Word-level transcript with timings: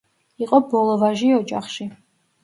იყო 0.43 0.59
ბოლო 0.71 0.95
ვაჟი 1.03 1.29
ოჯახში. 1.35 1.87